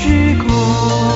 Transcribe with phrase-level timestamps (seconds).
[0.00, 1.13] 去过。